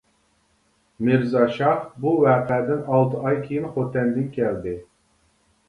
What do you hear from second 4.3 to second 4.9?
كەلدى.